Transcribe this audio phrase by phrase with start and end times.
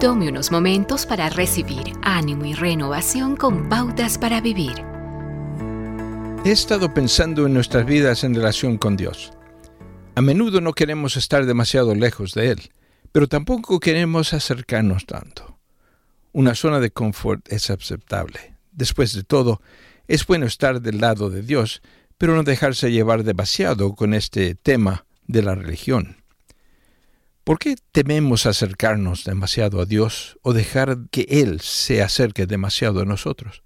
[0.00, 4.74] Tome unos momentos para recibir ánimo y renovación con pautas para vivir.
[6.44, 9.32] He estado pensando en nuestras vidas en relación con Dios.
[10.14, 12.70] A menudo no queremos estar demasiado lejos de Él,
[13.10, 15.58] pero tampoco queremos acercarnos tanto.
[16.32, 18.54] Una zona de confort es aceptable.
[18.72, 19.62] Después de todo,
[20.08, 21.80] es bueno estar del lado de Dios,
[22.18, 26.25] pero no dejarse llevar demasiado con este tema de la religión.
[27.46, 33.04] ¿Por qué tememos acercarnos demasiado a Dios o dejar que Él se acerque demasiado a
[33.04, 33.62] nosotros?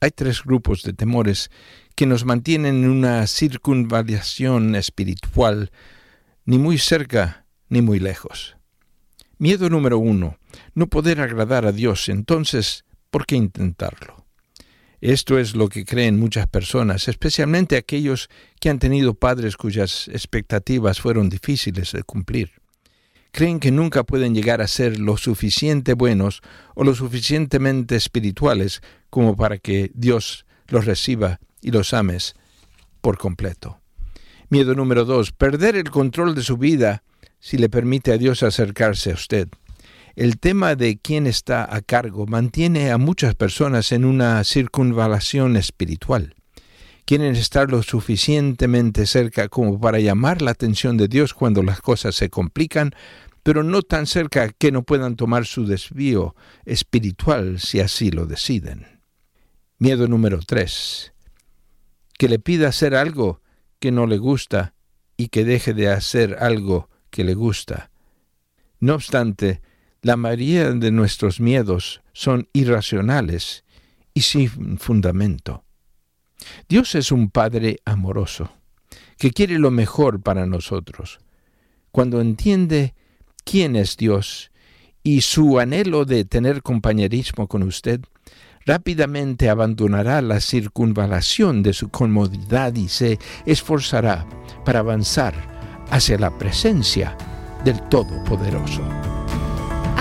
[0.00, 1.50] Hay tres grupos de temores
[1.96, 5.70] que nos mantienen en una circunvalación espiritual,
[6.46, 8.56] ni muy cerca ni muy lejos.
[9.36, 10.38] Miedo número uno,
[10.72, 14.24] no poder agradar a Dios, entonces, ¿por qué intentarlo?
[15.02, 21.02] Esto es lo que creen muchas personas, especialmente aquellos que han tenido padres cuyas expectativas
[21.02, 22.63] fueron difíciles de cumplir
[23.34, 26.40] creen que nunca pueden llegar a ser lo suficiente buenos
[26.76, 32.36] o lo suficientemente espirituales como para que Dios los reciba y los ames
[33.00, 33.80] por completo.
[34.50, 37.02] Miedo número dos, perder el control de su vida
[37.40, 39.48] si le permite a Dios acercarse a usted.
[40.14, 46.36] El tema de quién está a cargo mantiene a muchas personas en una circunvalación espiritual.
[47.04, 52.14] Quieren estar lo suficientemente cerca como para llamar la atención de Dios cuando las cosas
[52.14, 52.92] se complican,
[53.42, 59.00] pero no tan cerca que no puedan tomar su desvío espiritual si así lo deciden.
[59.78, 61.12] Miedo número tres.
[62.18, 63.42] Que le pida hacer algo
[63.80, 64.74] que no le gusta
[65.18, 67.90] y que deje de hacer algo que le gusta.
[68.80, 69.60] No obstante,
[70.00, 73.64] la mayoría de nuestros miedos son irracionales
[74.14, 75.63] y sin fundamento.
[76.68, 78.50] Dios es un Padre amoroso,
[79.18, 81.18] que quiere lo mejor para nosotros.
[81.90, 82.94] Cuando entiende
[83.44, 84.50] quién es Dios
[85.02, 88.00] y su anhelo de tener compañerismo con usted,
[88.66, 94.26] rápidamente abandonará la circunvalación de su comodidad y se esforzará
[94.64, 95.34] para avanzar
[95.90, 97.16] hacia la presencia
[97.64, 98.82] del Todopoderoso.